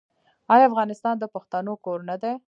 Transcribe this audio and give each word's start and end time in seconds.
آیا 0.53 0.65
افغانستان 0.69 1.15
د 1.19 1.25
پښتنو 1.35 1.73
کور 1.85 1.99
نه 2.09 2.15
دی؟ 2.21 2.31